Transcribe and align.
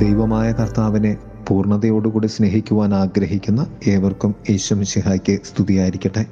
ദൈവമായ 0.00 0.52
കർത്താവിനെ 0.52 1.16
പൂർണതയോടുകൂടി 1.48 2.26
സ്നേഹിക്കുവാൻ 2.26 2.94
ആഗ്രഹിക്കുന്ന 2.94 3.66
ഏവർക്കും 3.88 4.34
യേശുമിശിഹായ്ക്ക് 4.50 5.38
സ്തുതിയായിരിക്കട്ടെ. 5.44 6.26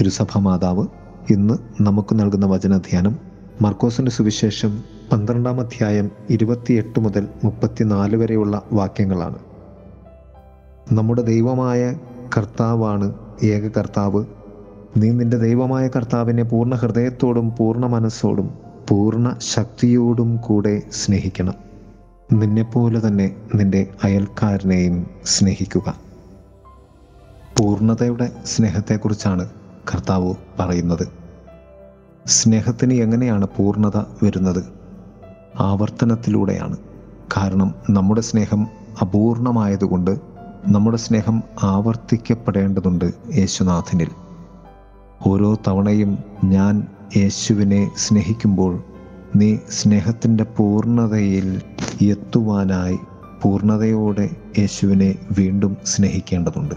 തിരുസഭ 0.00 0.38
മാതാവ് 0.38 0.86
ഇന്ന് 1.30 1.82
നമുക്ക് 1.82 2.20
നൽകുന്ന 2.20 2.46
വചനധ്യാനം 2.46 3.18
മർക്കോസിന്റെ 3.62 4.10
സുവിശേഷം 4.10 4.82
പന്ത്രണ്ടാം 5.12 5.60
അധ്യായം 5.60 6.10
ഇരുപത്തിയെട്ട് 6.30 7.00
മുതൽ 7.00 7.28
മുപ്പത്തിനാല് 7.44 8.16
വരെയുള്ള 8.16 8.62
വാക്യങ്ങളാണ്. 8.72 9.38
നമ്മുടെ 10.92 11.22
ദൈവമായ 11.22 11.94
കർത്താവാണ് 12.36 13.14
ഏക 13.42 13.68
കർത്താവ്. 13.68 14.24
നീ 14.96 15.10
നിന്റെ 15.10 15.36
ദൈവമായ 15.36 15.88
കർത്താവിനെ 15.88 16.42
പൂർണ 16.42 16.74
ഹൃദയത്തോടും 16.74 17.52
പൂർണ 17.58 17.86
മനസ്സോടും 17.86 18.50
പൂർണ 18.88 19.36
ശക്തിയോടും 19.38 20.36
കൂടെ 20.36 20.82
സ്നേഹിക്കണം. 20.92 21.67
നിന്നെപ്പോലെ 22.32 23.06
തന്നെ 23.06 23.36
നിന്റെ 23.54 23.86
അയൽക്കാരനെയും 24.04 25.06
സ്നേഹിക്കുക. 25.24 26.00
പൂർണതയുടെ 27.58 28.32
സ്നേഹത്തെക്കുറിച്ചാണ് 28.44 29.48
കർത്താവ് 29.94 30.34
പറയുന്നത്. 30.60 31.08
സ്നേഹത്തിന് 32.26 32.94
എങ്ങനെയാണ് 32.94 33.46
പൂർണത 33.56 33.96
വരുന്നത്? 33.96 34.64
ആവർത്തനത്തിലൂടെയാണ്. 35.60 36.76
കാരണം 37.36 37.74
നമ്മുടെ 37.90 38.20
സ്നേഹം 38.20 38.66
അപൂർണമായതുകൊണ്ട് 39.02 40.20
നമ്മുടെ 40.66 40.96
സ്നേഹം 40.96 41.42
ആവർത്തിക്കപ്പെടേണ്ടതുണ്ട് 41.62 43.12
യേശുനാഥനിൽ. 43.36 44.08
ഓരോ 45.26 45.54
തവണയും 45.68 46.18
ഞാൻ 46.44 46.86
യേശുവിനെ 47.16 47.90
സ്നേഹിക്കുമ്പോൾ 47.96 48.84
നീ 49.36 49.56
സ്നേഹത്തിന്റെ 49.70 50.44
പൂർണതയിൽ 50.44 51.62
എത്തുവാനായി 52.02 52.98
പൂർണതയോടെ 53.42 54.30
യേശുവിനെ 54.58 55.14
വീണ്ടും 55.38 55.76
സ്നേഹിക്കേണ്ടതുണ്ട്. 55.84 56.74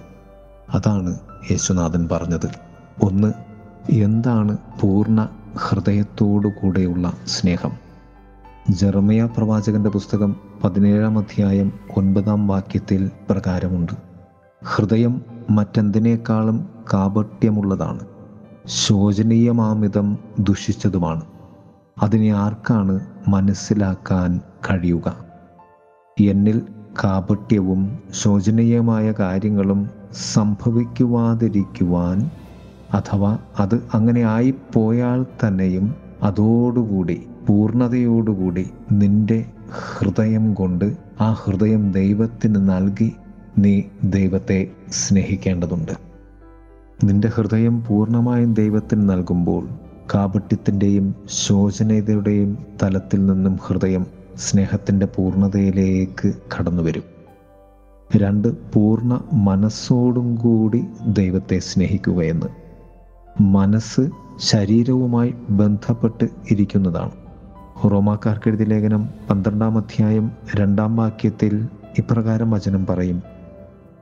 അതാണ് 0.69 1.19
യേശുനാഥൻ 1.51 2.09
പറഞ്ഞത്. 2.11 2.49
ഒന്ന് 3.03 3.33
എന്താണ് 3.91 4.57
പൂർണ 4.81 5.29
ഹൃദയത്തോടു 5.57 6.47
കൂടെയുള്ള 6.47 7.13
സ്നേഹം? 7.27 7.71
ജർമ്മയ 8.69 9.25
പ്രവാചകന്റെ 9.37 9.89
പുസ്തകം 9.89 10.35
പതിനേഴാം 10.63 11.17
അധ്യായം 11.17 11.71
ഒൻപതാം 11.97 12.47
വാക്യത്തിൽ 12.47 13.11
പ്രകാരമുണ്ട്. 13.29 13.91
ഹൃദയം 14.63 15.21
മറ്റെന്തിനേക്കാളും 15.49 16.69
കാപട്യമുള്ളതാണ്. 16.93 17.99
ശോചനീയമാമിതം 18.65 20.17
ദുഷിച്ചതുമാണ്. 20.39 21.21
അതിനെ 21.97 22.31
ആർക്കാണ് 22.31 22.99
മനസ്സിലാക്കാൻ 23.27 24.41
കഴിയുക? 24.69 25.25
എന്നിൽ 26.21 26.61
കാപട്യവും 27.03 27.99
ശോചനീയമായ 28.13 29.13
കാര്യങ്ങളും 29.19 29.89
സംഭവിക്കുവാതിരിക്കുവാൻ 30.33 32.29
അഥവാ 32.93 33.37
അത് 33.59 33.75
അങ്ങനെ 33.93 34.21
ആയിപ്പോയാൽ 34.21 35.25
തന്നെയും 35.43 35.95
അതോടുകൂടി 36.23 37.27
പൂർണതയോടുകൂടി 37.47 38.69
നിന്റെ 38.91 39.45
ഹൃദയം 39.97 40.53
കൊണ്ട് 40.53 40.97
ആ 41.21 41.31
ഹൃദയം 41.31 41.91
ദൈവത്തിന് 41.91 42.55
നൽകി 42.55 43.11
നീ 43.57 43.81
ദൈവത്തെ 44.03 44.71
സ്നേഹിക്കേണ്ടതുണ്ട്. 44.89 45.91
നിന്റെ 47.03 47.27
ഹൃദയം 47.27 47.83
പൂർണമായും 47.87 48.53
ദൈവത്തിന് 48.53 49.09
നൽകുമ്പോൾ 49.09 49.67
കാപട്യത്തിന്റെയും 50.13 51.15
ശോചനതയുടെയും 51.25 52.57
തലത്തിൽ 52.83 53.25
നിന്നും 53.25 53.59
ഹൃദയം 53.65 54.05
സ്നേഹത്തിന്റെ 54.37 55.05
പൂർണതയിലേക്ക് 55.05 56.33
കടന്നു 56.55 56.83
വരും 56.83 57.03
രണ്ട് 58.17 58.47
പൂർണ 58.73 59.21
മനസ്സോടും 59.33 60.35
കൂടി 60.35 60.85
ദൈവത്തെ 61.07 61.59
സ്നേഹിക്കുകയെന്ന്. 61.59 62.45
മനസ്സ് 63.41 64.09
ശരീരവുമായി 64.39 65.33
ബന്ധപ്പെട്ട് 65.49 66.29
ഇരിക്കുന്നതാണ്. 66.51 67.11
റോമാക്കാർക്ക് 67.91 68.47
എഴുതിയ 68.47 68.65
ലേഖനം 68.65 69.09
പന്ത്രണ്ടാം 69.29 69.77
അധ്യായം 69.77 70.31
രണ്ടാം 70.55 70.95
വാക്യത്തിൽ 70.95 71.67
ഇപ്രകാരം 71.97 72.51
വചനം 72.51 72.85
പറയും. 72.85 73.23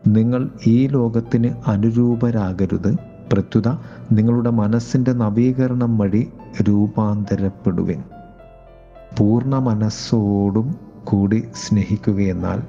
നിങ്ങൾ 0.07 0.49
ഈ 0.67 0.87
ലോകത്തിന് 0.87 1.53
അനുരൂപരാകരുത്. 1.67 3.08
പ്രത്യുത 3.31 3.67
നിങ്ങളുടെ 4.11 4.49
മനസ്സിന്റെ 4.49 5.13
നവീകരണം 5.13 5.97
വഴി 5.97 6.29
രൂപാന്തരപ്പെടുവിൻ. 6.61 8.03
പൂർണ 9.17 9.55
മനസ്സോടും 9.55 10.75
കൂടി 11.03 11.47
സ്നേഹിക്കുകയെന്നാൽ 11.55 12.61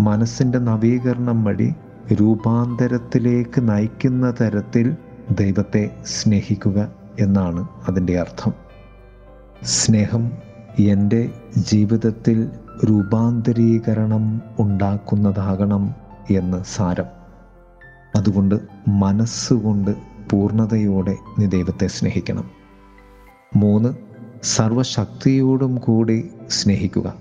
മനസ്സിന്റെ 0.00 0.58
നവീകരണം 0.58 1.44
വഴി 1.44 1.74
രൂപാന്തരത്തിലേക്ക് 2.12 3.68
നയിക്കുന്ന 3.68 4.34
തരത്തിൽ 4.40 4.96
ദൈവത്തെ 5.40 5.90
സ്നേഹിക്കുക 6.06 6.92
എന്നാണ് 7.20 7.68
അതിന്റെ 7.88 8.20
അർത്ഥം. 8.20 8.52
സ്നേഹം 9.62 10.30
എന്റെ 10.78 11.30
ജീവിതത്തിൽ 11.56 12.50
രൂപാന്തരീകരണം 12.84 14.42
ഉണ്ടാക്കുന്നതാകണം 14.58 15.94
എന്ന് 16.30 16.64
സാരം. 16.76 17.15
അതുകൊണ്ട് 18.16 18.54
മനസ്സുകൊണ്ട് 18.88 19.90
പൂർണതയോടെ 20.30 21.16
നീ 21.38 21.46
ദൈവത്തെ 21.46 21.86
സ്നേഹിക്കണം. 21.86 22.50
മൂന്ന് 23.56 23.94
സർവശക്തിയോടും 24.42 25.76
കൂടി 25.76 26.30
സ്നേഹിക്കുക. 26.48 27.14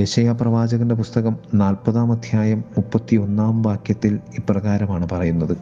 യശയ 0.00 0.32
പ്രവാചകന്റെ 0.32 0.94
പുസ്തകം 0.94 1.36
നാൽപ്പതാം 1.54 2.12
അധ്യായം 2.12 2.58
മുപ്പത്തി 2.58 3.16
ഒന്നാം 3.16 3.62
വാക്യത്തിൽ 3.62 4.20
ഇപ്രകാരമാണ് 4.38 5.08
പറയുന്നത്. 5.12 5.56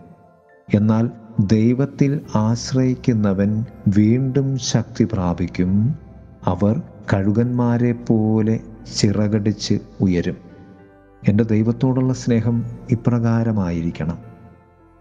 എന്നാൽ 0.75 1.11
ദൈവത്തിൽ 1.41 2.21
ആശ്രയിക്കുന്നവൻ 2.35 3.65
വീണ്ടും 3.89 4.59
ശക്തി 4.59 5.05
പ്രാപിക്കും 5.05 5.99
അവർ 6.45 6.83
കഴുകന്മാരെ 7.13 7.93
പോലെ 7.93 8.61
ചിറകടിച്ച് 8.97 9.79
ഉയരും. 10.01 10.48
എന്റെ 11.29 11.45
ദൈവത്തോടുള്ള 11.45 12.13
സ്നേഹം 12.13 12.65
ഇപ്രകാരമായിരിക്കണം. 12.91 14.19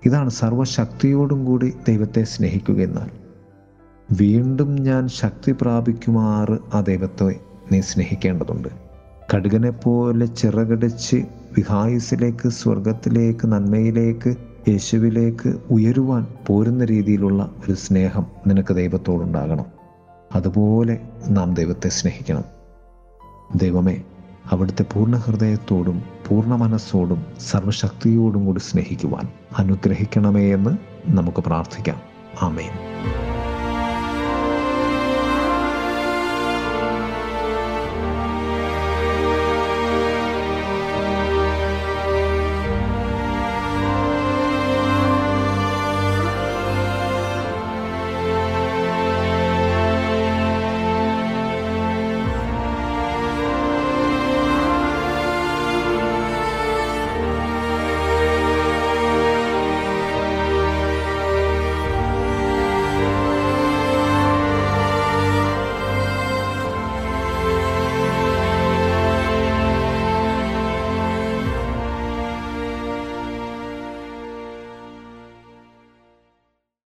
ഇതാണ് 0.06 0.30
സർവശക്തിയോടും 0.30 1.46
കൂടി 1.46 1.74
ദൈവത്തെ 1.88 2.24
സ്നേഹിക്കുക 2.24 2.76
എന്നാൽ 2.76 3.10
വീണ്ടും 4.12 4.76
ഞാൻ 4.76 5.08
ശക്തി 5.08 5.56
പ്രാപിക്കുമാറ് 5.62 6.58
ആ 6.74 6.80
ദൈവത്തെ 6.80 7.40
നീ 7.72 7.82
സ്നേഹിക്കേണ്ടതുണ്ട്. 7.82 8.68
കടുകനെ 9.36 9.70
പോലെ 9.70 10.26
ചിറകടിച്ച് 10.26 11.16
വിഹായുസിലേക്ക് 11.58 12.50
സ്വർഗത്തിലേക്ക് 12.50 13.48
നന്മയിലേക്ക് 13.48 14.36
യേശുവിലേക്ക് 14.68 15.54
ഉയരുവാൻ 15.72 16.28
പോരുന്ന 16.48 16.86
രീതിയിലുള്ള 16.86 17.52
ഒരു 17.66 17.76
സ്നേഹം 17.76 18.26
നിനക്ക് 18.48 18.74
ദൈവത്തോടുണ്ടാകണം. 18.74 19.66
അതുപോലെ 20.36 21.00
നാം 21.28 21.54
ദൈവത്തെ 21.54 21.90
സ്നേഹിക്കണം. 21.90 22.44
ദൈവമേ 23.56 24.04
അവിടുത്തെ 24.52 24.86
പൂർണ 24.94 25.16
ഹൃദയത്തോടും 25.16 26.04
പൂർണ 26.28 26.56
മനസ്സോടും 26.56 27.26
സർവശക്തിയോടും 27.40 28.46
കൂടി 28.46 28.60
സ്നേഹിക്കുവാൻ 28.60 29.28
അനുഗ്രഹിക്കണമേ 29.58 30.54
എന്ന് 30.54 30.78
നമുക്ക് 31.06 31.42
പ്രാർത്ഥിക്കാം. 31.42 32.02
ആമേൻ. 32.42 32.87